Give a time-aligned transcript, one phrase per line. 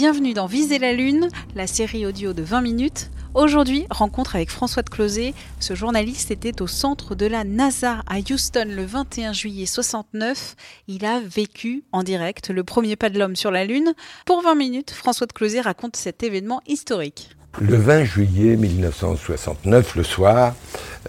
[0.00, 1.26] Bienvenue dans Viser la Lune,
[1.56, 3.10] la série audio de 20 minutes.
[3.34, 5.34] Aujourd'hui, rencontre avec François de Closet.
[5.58, 10.54] Ce journaliste était au centre de la NASA à Houston le 21 juillet 69.
[10.86, 13.92] Il a vécu en direct le premier pas de l'homme sur la Lune.
[14.24, 17.30] Pour 20 minutes, François de Closet raconte cet événement historique.
[17.60, 20.54] Le 20 juillet 1969, le soir,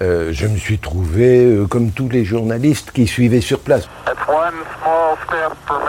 [0.01, 4.27] euh, je me suis trouvé, euh, comme tous les journalistes qui suivaient sur place, That's
[4.27, 5.79] one small step for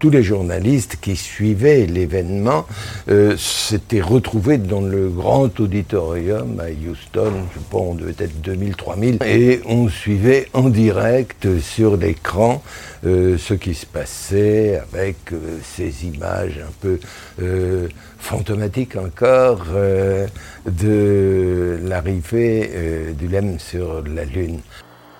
[0.00, 2.66] tous les journalistes qui suivaient l'événement
[3.10, 8.40] euh, s'étaient retrouvés dans le grand auditorium à Houston, je sais pas, on devait être
[8.40, 12.62] 2000, 3000, et on suivait en direct sur l'écran
[13.04, 16.98] euh, ce qui se passait avec euh, ces images un peu
[17.42, 20.26] euh, fantomatiques encore euh,
[20.66, 24.60] de l'arrivée euh, du LEM sur la Lune.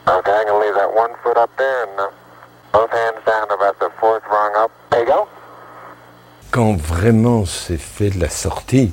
[0.07, 0.31] Okay,
[6.51, 8.93] Quand vraiment s'est fait la sortie,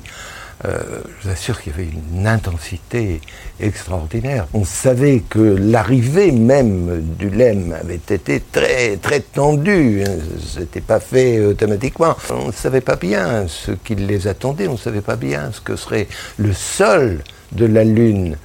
[0.64, 3.20] euh, je vous assure qu'il y avait une intensité
[3.60, 4.46] extraordinaire.
[4.54, 10.02] On savait que l'arrivée même du LEM avait été très, très tendue.
[10.06, 10.16] hein.
[10.44, 12.16] C'était pas fait automatiquement.
[12.30, 14.66] On ne savait pas bien ce qui les attendait.
[14.68, 17.22] On ne savait pas bien ce que serait le sol
[17.52, 18.36] de la Lune.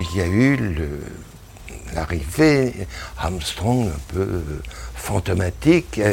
[0.00, 1.00] Il y a eu le-
[1.94, 2.86] l'arrivée
[3.18, 4.62] Armstrong un peu euh,
[4.94, 6.12] fantomatique, euh,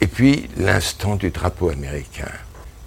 [0.00, 2.30] et puis l'instant du drapeau américain.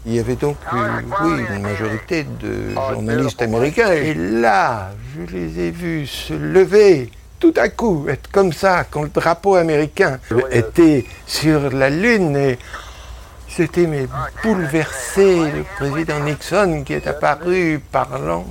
[0.06, 5.60] Il y avait donc, euh, oui, une majorité de journalistes américains, et là, je les
[5.60, 10.20] ai vus se lever tout à coup, être comme ça, quand le drapeau américain
[10.52, 12.58] était sur la Lune, et
[13.56, 14.08] c'était mais
[14.44, 18.46] bouleversé, le président Nixon qui est apparu parlant.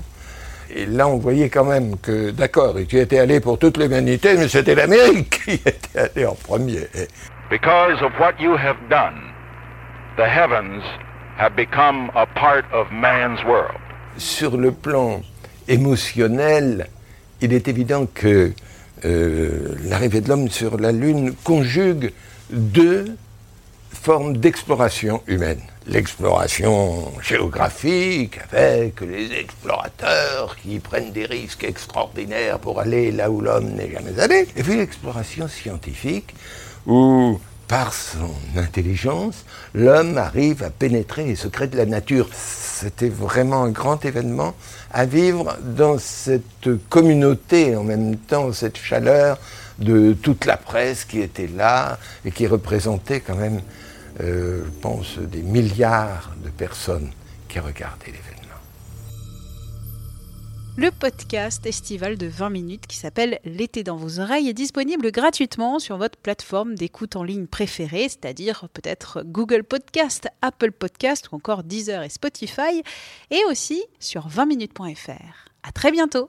[0.70, 4.48] Et là, on voyait quand même que, d'accord, tu étais allé pour toute l'humanité, mais
[4.48, 6.86] c'était l'Amérique qui était allé en premier.
[7.50, 9.32] Because of what you have done,
[10.16, 10.82] the heavens
[11.38, 13.78] have become a part of man's world.
[14.16, 15.20] Sur le plan
[15.68, 16.88] émotionnel,
[17.40, 18.52] il est évident que
[19.04, 22.12] euh, l'arrivée de l'homme sur la Lune conjugue
[22.50, 23.16] deux
[23.94, 25.60] formes d'exploration humaine.
[25.86, 33.70] L'exploration géographique avec les explorateurs qui prennent des risques extraordinaires pour aller là où l'homme
[33.70, 34.46] n'est jamais allé.
[34.56, 36.34] Et puis l'exploration scientifique
[36.86, 37.38] où,
[37.68, 39.44] par son intelligence,
[39.74, 42.28] l'homme arrive à pénétrer les secrets de la nature.
[42.32, 44.54] C'était vraiment un grand événement
[44.92, 49.38] à vivre dans cette communauté, en même temps cette chaleur
[49.78, 53.60] de toute la presse qui était là et qui représentait quand même,
[54.20, 57.10] euh, je pense, des milliards de personnes
[57.48, 58.44] qui regardaient l'événement.
[60.76, 65.78] Le podcast estival de 20 minutes qui s'appelle L'été dans vos oreilles est disponible gratuitement
[65.78, 71.62] sur votre plateforme d'écoute en ligne préférée, c'est-à-dire peut-être Google Podcast, Apple Podcast ou encore
[71.62, 72.82] Deezer et Spotify,
[73.30, 75.48] et aussi sur 20minutes.fr.
[75.62, 76.28] À très bientôt!